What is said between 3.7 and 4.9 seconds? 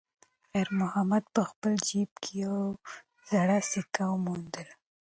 سکه وموندله.